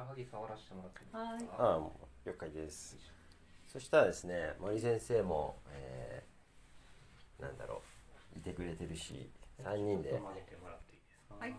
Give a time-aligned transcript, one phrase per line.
[0.00, 1.12] らはぎ触らせてもらっていいです。
[1.12, 1.18] か
[1.62, 1.72] はい。
[1.72, 1.92] ああも
[2.24, 2.96] う了解です。
[3.66, 7.82] そしたらですね森先生も、えー、なんだろ
[8.34, 9.30] ういてくれてるし
[9.62, 11.34] 3人でちょっと曲げてもらっていいですか？
[11.38, 11.54] はい。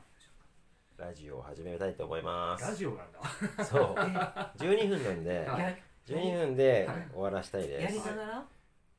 [0.98, 2.66] ラジオを始めたいと思います。
[2.70, 3.64] ラジオなんだ。
[3.66, 3.94] そう。
[4.62, 5.76] 12分なんではいや
[6.08, 7.94] 12分で終わらしたいやです。
[7.94, 8.46] りながら？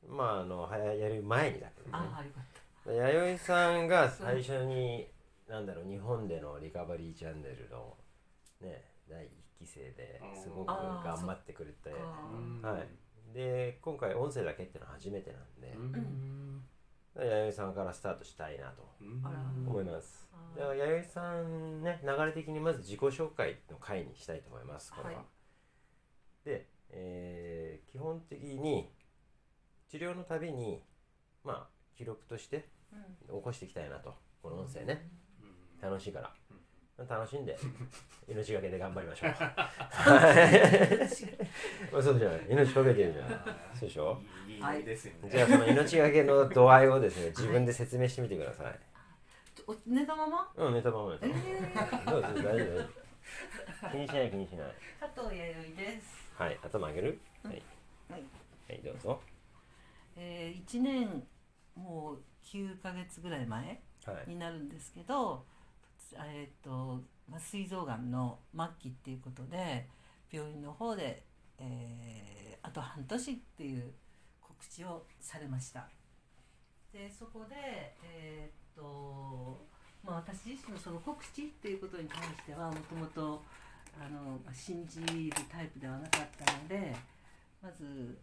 [0.07, 1.91] まああのはややる前にだけどね。
[1.93, 2.43] ああよかっ
[2.85, 2.91] た。
[2.91, 5.07] 弥生さんが最初に
[5.47, 7.95] なんだろう日本でのリカバリーチャンネルの
[8.59, 8.83] ね
[9.13, 9.27] 第1
[9.59, 12.87] 期生ですごく頑張ってくれてあはい。
[13.33, 16.63] で今回音声だけっていうのは初めてなんでうん。
[17.15, 18.87] 弥生さんからスタートしたいなと
[19.67, 20.27] 思います。
[20.33, 25.25] あーでは弥生さんね流れ的にまず自己紹介の回にしたいと思いますこれは、はい。
[26.45, 28.89] で、えー基本的に
[29.89, 30.81] 治療のたびに
[31.43, 33.37] まあ記録としてうん。
[33.37, 35.07] 起こしていきたいなとこの音声ね。
[35.81, 35.89] うん。
[35.89, 36.33] 楽しいから
[37.07, 37.57] 楽しんで
[38.27, 39.31] 命がけで頑張りましょう。
[39.31, 40.43] は
[41.99, 42.45] いそうじゃない。
[42.49, 43.29] 命かけてるじゃん。
[43.29, 44.21] そうでしょ？
[44.47, 44.59] いい
[45.29, 48.79] じゃあその命がけの度合いをですね自分で説明してみてください
[49.67, 51.29] お寝たままうん寝たまま寝たえ
[51.75, 52.85] まーうぞ大丈夫大丈
[53.85, 54.67] 夫気にしない気にしない
[55.01, 57.61] 加藤弥生ですはい頭上げるはい
[58.09, 58.23] はい
[58.69, 59.21] はいどうぞ
[60.15, 61.27] えー、1年
[61.75, 65.43] もう9ヶ月ぐらい前はいになるんですけど、
[66.17, 69.87] えーとまあ、膵臓がんの末期っていうことで
[70.31, 71.23] 病院の方で、
[71.59, 73.91] えーあと半年っていう
[74.41, 75.89] 告知をされました。
[76.93, 79.65] でそこでえーと、
[80.03, 83.43] まあ、私自身のその告知っていうことに関してはもともと
[83.99, 86.95] あの信じるタイプではなかったので
[87.61, 88.17] まず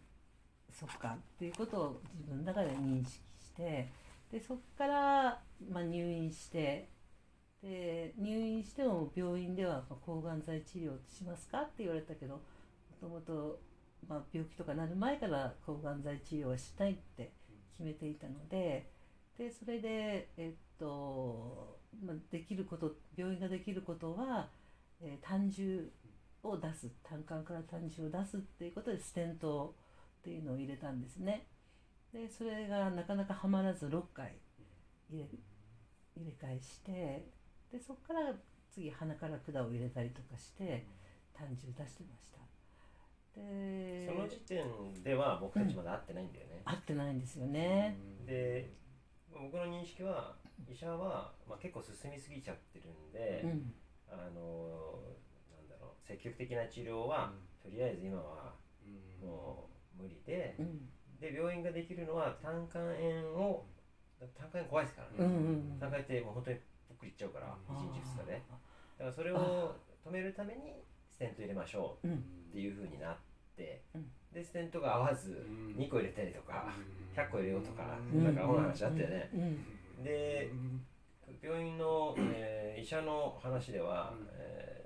[0.71, 3.89] そっかっていうことを自分の中で認識して
[4.31, 6.87] でそこから、まあ、入院して
[7.63, 12.41] で入院しても病院では抗がん剤治療しますかって言われたけども
[12.99, 13.59] ともと
[14.33, 17.31] 病気とかなる前から抗がん剤治療はしないって
[17.77, 18.89] 決めていたので
[19.37, 24.49] でそれで、えっとまあ、できること病院ができることは、
[25.01, 25.91] えー胆汁
[26.43, 29.75] を出す胆管から胆汁を出すっていうことでステント
[30.21, 31.45] っていうのを入れたんですね。
[32.13, 34.33] でそれがなかなかはまらず6回
[35.09, 35.27] 入
[36.17, 37.25] れ替えして
[37.71, 38.33] でそこから
[38.69, 40.85] 次鼻から管を入れたりとかして
[41.33, 42.39] 胆汁出してました。
[43.35, 44.65] でその時点
[45.03, 46.61] では僕たちまだ会ってないんだよね。
[46.65, 48.73] 合ってないんですよね、で
[49.31, 50.35] 僕の認識は
[50.69, 53.73] 医者は、まあ、結構進みすぎちゃってるんで、うん。
[54.09, 54.99] あの
[55.55, 57.31] なんだろう積極的な治療は、
[57.63, 58.53] とりあえず今は
[59.21, 60.89] もう無理で、うん。
[61.19, 63.65] で病院ができるのは胆管炎を
[64.19, 66.57] 胆管炎怖いですからね、うんうん胆管炎ってもう本当に
[67.01, 68.33] くりいっちゃうから、あ1日2日で。
[68.33, 69.75] ーだからそれを
[70.05, 72.13] 止めるためにステント入れましょううん。
[72.15, 72.17] っ
[72.53, 73.17] ていう風になっ
[73.57, 74.05] て、うん。
[74.31, 75.75] でステントが合わずうん。
[75.75, 76.69] 2個入れたりとか、
[77.15, 78.23] 100個入れようとか、うん。
[78.23, 80.03] なんかアホな話あったよね、うん。
[80.03, 80.51] で
[81.41, 84.27] 病院の、えー医者の話では、うん。
[84.33, 84.81] えー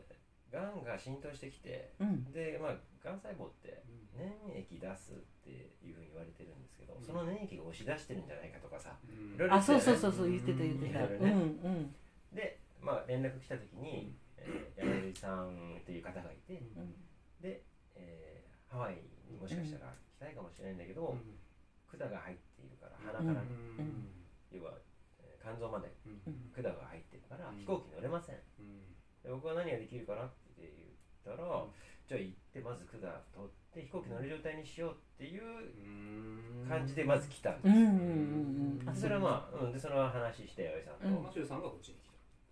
[0.55, 2.31] がんが浸透してきてうん。
[2.31, 3.83] でまあがん細胞って
[4.17, 5.49] 粘液出すって
[5.83, 9.99] いうふうに言われてるんですけど、その粘液が押し出してるんじゃないかとかさいろいろあ言ってたよね。
[9.99, 11.05] そうそうそうそう言ってた言ってた、ね。
[11.11, 11.35] うんう
[11.83, 11.95] ん
[12.35, 16.93] でまあ連絡来た時に、えー、山口さんっていう方がいてうん。
[17.41, 17.63] で、
[17.95, 18.99] えーハワイ
[19.31, 21.15] にもしかしたら来たいかもしれないんだけど、
[21.87, 24.11] 管が入っているから鼻から、うん。
[24.51, 24.73] 要は、
[25.23, 26.51] えー肝臓までうん。
[26.51, 27.57] 管が入ってるから、うん。
[27.59, 28.35] 飛行機乗れません。
[29.23, 31.65] で僕は何ができるかなって言ったら、
[32.07, 33.09] じゃあ行ってまず管取
[33.47, 41.23] って飛行機乗れる状態にしようっていう感じでまず来たんですよ、うんうんうんうんそれはまあ、うん、でその話して弥生さんと、うん。
[41.23, 42.04] マシューさんがこっちに来た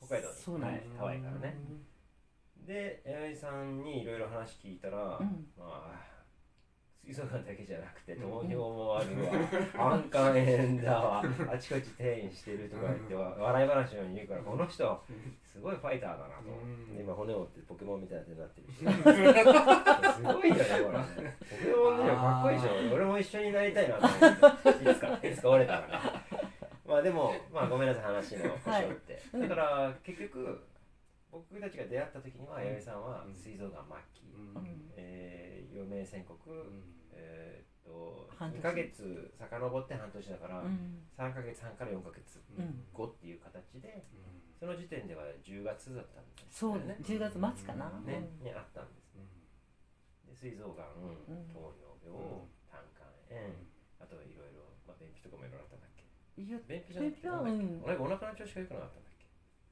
[0.07, 0.35] 北海道に。
[0.35, 1.57] そうなんですはい、ハワイからね、
[2.65, 5.47] で弥生さんにいろいろ話聞いたら、うん。
[5.57, 6.13] まあ
[7.05, 9.11] 水槽館だけじゃなくて糖尿もある
[9.75, 9.91] わ。
[9.91, 15.03] 安肝炎だわあちこち転移してるとか言っては笑い話のように言うからこの人
[15.43, 16.49] すごいファイターだなと。
[16.49, 16.95] うん。
[16.95, 21.23] で今骨折ってポケモンみたいな手になってるし すごいよねこれ。
[21.25, 22.95] ねポケモンねかっこいいでしょ。
[22.95, 24.91] 俺も一緒になりたいなと思って。
[24.91, 25.93] いつかいつか折れたらね
[26.93, 30.61] まあでもまあごめんなさい話の腰折って、はいだから結局
[31.33, 33.89] 僕たちが出会った時には弥生さんは膵臓がん。
[33.89, 34.21] 末期、
[34.93, 36.37] えー、余命宣告、
[37.11, 38.59] えーっと半年。
[38.59, 41.01] 2ヶ月遡って半年だから、うん。
[41.17, 42.85] 3ヶ月半から4ヶ月うん。
[42.93, 44.05] 後っていう形で
[44.59, 48.45] その時点では10月だったんですそうよね10月末かな、ね、うん。
[48.45, 49.17] にあったんです
[50.29, 51.49] で膵臓がん、ん。
[51.49, 53.57] 糖尿病、胆管炎、
[53.99, 55.92] あといろいろ、まあ、便秘とかもいろいろあったんだっけ
[56.37, 59.25] いや便秘じゃなくて便秘はなんだっけお腹お腹の調子が良くなかったんだっけ？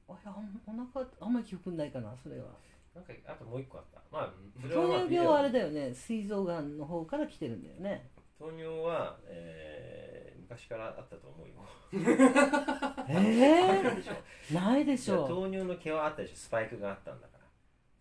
[0.08, 2.44] あいやお腹あんまり記憶ないかなそれは。
[2.94, 4.00] なんかあともう一個あった。
[4.10, 5.94] まあうんそれはま糖尿病はあれだだよね。
[5.94, 8.10] 膵臓がんの方から来てるんだよね。
[8.38, 11.54] 糖尿は、えー、昔からあったと思うよ。
[13.08, 14.12] えあるでしょ。
[14.50, 15.28] ー、ないでしょう。
[15.28, 16.36] 糖尿の毛はあったでしょ。
[16.36, 17.44] スパイクがあったんだから。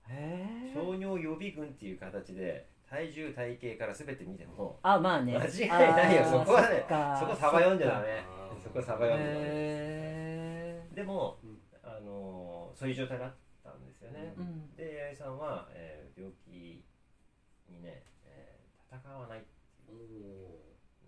[0.10, 5.38] えー、糖尿予備軍っていう形で体重体型から全て見てもあまあね。
[5.38, 6.24] 間違いないよ。
[6.24, 7.18] あーそこはねっか。
[7.18, 11.58] そこサバ読んじゃダメそこサバ読んじゃダメへでも、うん。
[11.84, 14.76] あのーそういう状態だったんですよね、ーうん。
[14.76, 16.84] で八重さんは、えー病気
[17.70, 19.48] にね、えー戦わないって
[19.90, 20.62] おいう。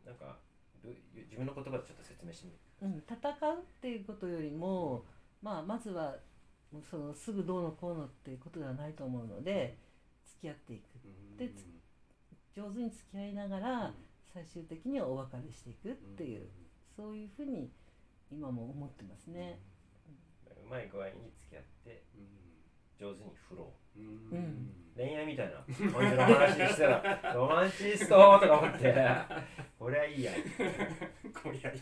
[0.06, 0.38] なんか
[0.84, 5.06] 自分の言葉でちょっと説明してみるうん、戦うっていうことよりも、
[5.42, 6.18] まあ、まずは
[6.90, 9.78] そのすぐどうのこうのっていうことではないと思うので
[10.26, 10.84] 付き合っていく。
[11.38, 11.66] ーでつ
[12.56, 13.94] 上手に付き合いながら
[14.34, 16.48] 最終的にはお別れしていくっていう、
[16.96, 17.72] そういうふうに
[18.32, 19.60] 今も思ってますね。
[20.66, 22.04] うまい具合に付き合って
[23.00, 24.00] 上手に振ろう。
[24.00, 24.08] うん。
[24.38, 25.58] うん恋愛みたいな
[25.92, 27.02] 感じの話でしたら
[27.34, 28.94] ロマンチストとか思って。
[29.80, 30.32] これはいいや。
[31.34, 31.82] こりゃいい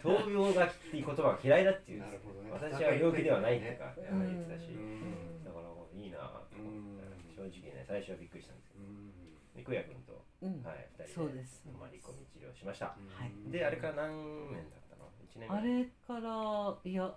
[0.00, 2.00] 闘病がっていう言葉は嫌いだっていう。
[2.00, 2.06] ね。
[2.52, 4.70] 私は病気ではないってかうん言ってたし。
[4.70, 5.44] うん。
[5.44, 5.68] だから
[6.00, 7.34] いいなと思って。
[7.34, 9.12] 正直ね最初はびっくりしたんですけどうん。
[9.54, 10.62] 三久也君と、うん。
[10.62, 11.64] はい、2人でそうです。
[11.64, 12.86] 泊まり込み治療しました。
[12.86, 12.94] は
[13.24, 13.50] い。
[13.50, 15.62] であれから何年だったの？1年ぐらい。
[15.62, 17.14] あれからいやん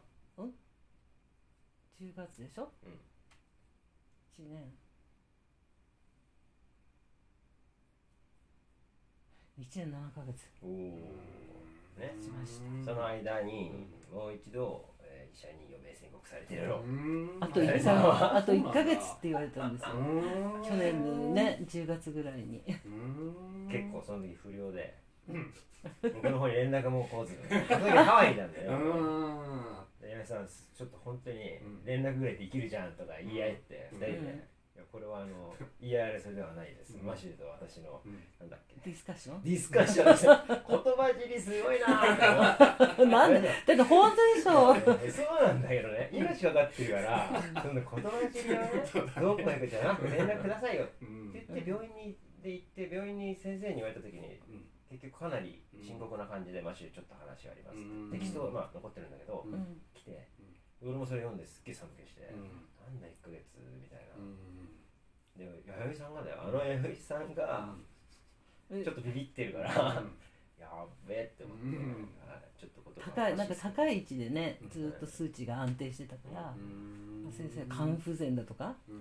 [2.00, 4.46] ？10月でしょ、うん。
[4.46, 4.72] 1年。
[9.60, 10.48] 1年7ヶ月。
[10.62, 10.70] おお
[12.00, 12.16] ね。
[12.22, 12.94] しました。
[12.94, 16.84] その間にもう一度、えー医者に余命宣告されてるの。
[17.42, 19.96] あとあれ1さんはヶあと1ヶ月って言われたんですよ。
[19.96, 20.64] うん。
[20.64, 22.64] 去年のね10月ぐらいに。
[22.86, 23.68] うん。
[23.70, 24.96] 結構その時不良で。
[25.02, 25.07] うん
[26.02, 27.36] 僕の方に連絡も来ず。
[27.50, 29.86] そ の時ハワイにいたんだうよん。
[30.02, 31.86] で矢部さんちょっと本当にうん。
[31.86, 34.00] 連絡ぐらいできるじゃんとか言い合ってうん。
[34.00, 34.48] 2人で、
[34.92, 37.06] これはあの 言い合い争いではないです、うん。
[37.06, 38.14] マシューと私のうん。
[38.40, 38.76] なんだっけ。
[38.86, 39.44] ディスカッション？
[39.44, 40.26] ディスカッションです。
[40.26, 40.36] 言
[40.96, 43.48] 葉尻すごいなーって思ってなんで？
[43.48, 44.76] だって本当でしょ？
[45.06, 46.10] えそうなんだけどね。
[46.12, 48.70] 命かかってるからその言葉尻はね
[49.22, 54.66] どうこうやくじゃなくて連絡くださいよってうん言って病院にで行って病院に先生に言われた時にうん。
[54.90, 57.78] 結局かなり深刻な感じでマシューちょっと話があります。
[57.80, 58.12] うん。
[58.12, 59.54] テキストはまあ残ってるんだけどうん。
[59.54, 59.82] うん。
[59.94, 60.28] 来て
[60.82, 62.42] 俺もそれ読んですっげえ寒気してうん。
[62.80, 63.44] なんだ1ヶ月
[63.82, 64.16] みたいな。
[64.16, 64.38] うん。
[65.36, 66.38] で弥生さんがだよ。
[66.42, 67.76] あの弥生さんが
[68.72, 68.84] え。
[68.84, 70.04] ちょっとビビってるから
[70.60, 71.78] やっべえって思って
[72.58, 73.96] ちょっと言葉高いなんか高い。
[73.98, 74.70] い位置でねうん。
[74.70, 77.32] ずっと数値が安定してたから、うん。
[77.32, 78.74] 先生肝不全だとか？
[78.88, 78.96] うん。
[78.96, 78.98] う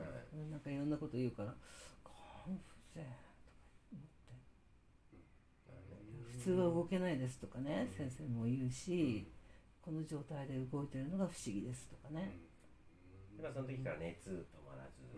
[0.47, 1.55] んなんかいろんなこと言うから
[2.05, 3.17] 肝不全とか
[3.97, 4.09] 思っ
[4.45, 5.87] て
[6.33, 9.27] 普通は動けないですとかねうん先生も言うし
[9.83, 12.39] この状態で動いてるのが不思議ですとかね。
[13.41, 15.15] まあその時から熱止まらず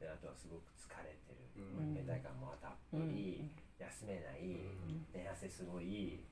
[0.00, 1.60] であとはすごく疲れてる。
[1.60, 1.92] うん。
[1.94, 3.14] 倦怠感もたっぷうん。
[3.14, 4.56] り休めないう
[4.92, 5.04] ん。
[5.12, 6.24] 寝汗すごい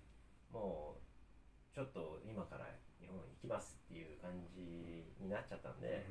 [0.53, 2.65] もうちょっと今から
[3.01, 6.07] 日本行きますっていう感じになっちゃったんで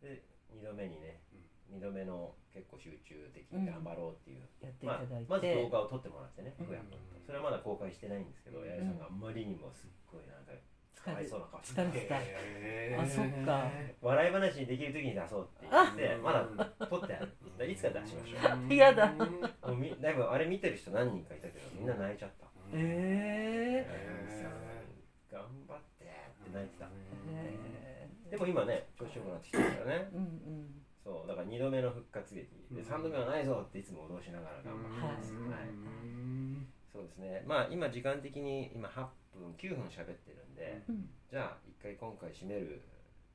[0.00, 0.22] で
[0.54, 1.20] 2度目にね
[1.72, 4.44] 2度目の結構集中的に頑張ろうっていう。
[4.60, 6.66] やっていまあただいて、まず動画を撮ってもらってねうん。
[6.66, 7.20] 福山君と。
[7.26, 8.68] それはまだ公開してないんですけどうん。
[8.68, 10.52] 八重さんがあんまりにもすっごいなんか
[11.02, 13.66] かわいそうな顔して疲れてたへーあそっか。
[14.00, 16.46] 笑い話にできる時に出そうって言ってまだ
[16.86, 17.26] 撮ってあ
[17.58, 17.72] る。
[17.72, 18.72] いつか出しましょう。
[18.72, 19.10] 嫌だ。
[19.10, 19.24] も
[19.72, 22.46] うみだいぶあれ見てる人何人かいたけどみんな泣いちゃった。
[22.72, 24.52] え八重さん。
[25.32, 26.84] 頑張ってって泣いてた。
[26.86, 26.88] ー、
[27.34, 30.08] えでも今ね調子よくなってきてるからね。
[30.12, 32.46] ー、うんうんそうだから2度目の復活劇。
[32.70, 32.86] でうん。
[32.86, 35.50] 3度目はないぞっていつも脅しながら頑張ってます、うん。
[35.50, 35.60] はい。
[36.92, 37.44] そうですね。
[37.46, 39.06] まあ今時間的に今8
[39.38, 41.10] 分9分喋ってるんでうん。
[41.30, 42.82] じゃあ一回今回締める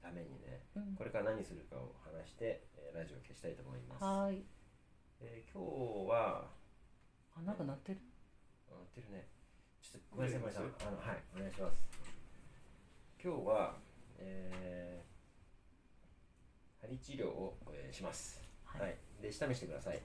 [0.02, 0.96] ためにねうん。
[0.96, 4.32] これから何するかを話して、えーラジオを消したいと思います、は
[5.20, 6.48] えー今日は
[7.36, 8.00] あなんか鳴ってる？
[8.72, 9.28] あ鳴ってるね。
[9.82, 11.78] ちょっとごめんなさいごめんなさいあのはいお願いします。
[13.22, 13.76] 今日は
[14.20, 15.07] えー、
[16.88, 18.42] 針治療を、えーします。
[18.64, 18.82] はい。
[18.82, 20.00] はい、で下見してください。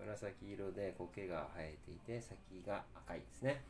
[0.00, 3.64] 紫色で苔が生えていて先が赤いですね、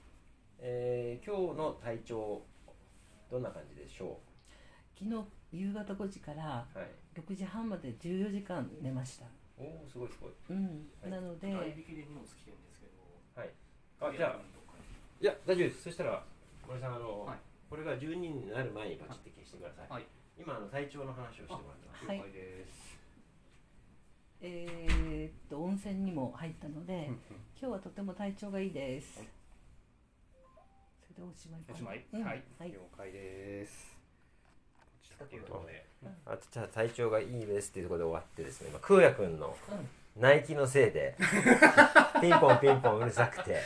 [0.59, 2.43] えー今日の体調
[3.31, 4.19] どんな感じでしょ
[4.99, 6.89] 昨日夕方5時からうはい。
[7.15, 9.27] 6時半まで14時間寝ました。
[9.59, 10.33] おおすごいすごい。
[10.51, 11.11] うん、はい。
[11.11, 13.41] なので代引きで荷物来てるんですけど。
[13.41, 13.51] はい。
[14.01, 14.41] あじゃあ
[15.21, 15.83] いや大丈夫です。
[15.83, 16.25] そしたら
[16.67, 17.39] 森さんあの、はい。
[17.71, 20.07] これが12になる前にパチって消してください、はい
[20.39, 22.17] 今あの体調の話をしてもらってますはい。
[22.19, 22.95] 了解です。
[24.41, 27.07] えーっと温泉にも入ったので
[27.61, 29.29] 今日はとても体調がいいです、はい。
[31.15, 32.05] それでおしまいおしまい？
[32.13, 32.25] うん。
[32.25, 32.43] はい。
[32.59, 32.73] はい。
[32.73, 33.95] 了解です。
[35.23, 35.85] っていうところで
[36.27, 38.69] あとじゃあ体調がいいですっていうところで終わってですね。
[38.71, 40.21] 今空也くんのうん。
[40.21, 41.17] ナイキのせいで
[42.21, 43.61] ピンポンピンポンうるさくて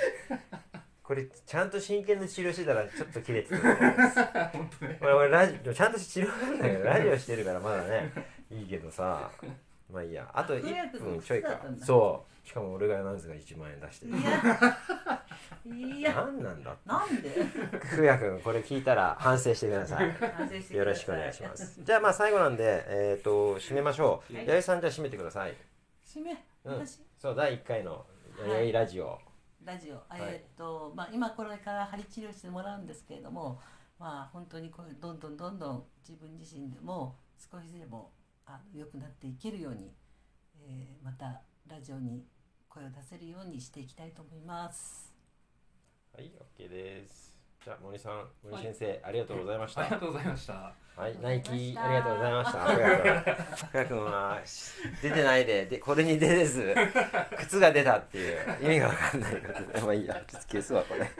[1.09, 3.57] これちゃんと真剣に治療してたらちょっと切れてた。
[3.57, 4.97] と思います本当ね。
[5.01, 8.13] これ俺ラジオちゃんと治療なんだけど ラジオしてるからまだね。
[8.51, 9.31] いいけどさ。
[9.91, 10.31] まあいいや。
[10.35, 11.63] あとあ空也君1分ちょいか。
[11.81, 12.47] そう。
[12.47, 14.07] しかも俺がなぜか？1万円出して。
[14.07, 15.99] るいや。
[15.99, 16.13] いや。
[16.13, 17.31] 何なんだなんで？
[17.91, 20.77] 空也くんこれ聞いたら反省してください。
[20.77, 21.83] よろしくお願いします。
[21.83, 24.35] じゃあまあ最後なんでえっ、と締めましょう。
[24.37, 24.47] はい。
[24.47, 25.55] 八重さんじゃあ締めてください。
[26.07, 26.45] 締め？
[26.67, 26.87] うん。
[26.87, 27.01] 私？
[27.17, 28.05] そう第1回の
[28.47, 29.19] 弥生ラジオ、
[29.69, 33.61] ラジオ、いえーっとまあ、今これから針治療してもらうんですけれども、
[33.99, 38.11] まあ、本当にこれどんどんどんどん自分自身でも少しでも
[38.47, 39.93] あ良くなっていけるように、
[40.63, 42.25] えーまたラジオに
[42.67, 45.15] 声を出せるようにしていきたいと思います。
[46.15, 47.38] はい、OK です。
[47.69, 49.83] じゃあ森さん、森先生、ありがとうございました。
[49.83, 50.55] はありがとうございました
[51.07, 52.67] い、ナイキありがありがとうございました。
[52.67, 53.57] ありがとう。
[53.57, 54.41] 深谷君は
[55.03, 56.75] 出てないで、でこれに出れず
[57.37, 61.11] 靴が出たっていう意味がわかんないことで、まあいいや、ちょっと消すわこれ。